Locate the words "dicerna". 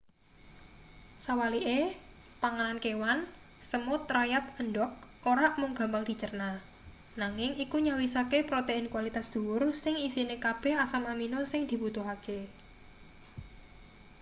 6.09-6.49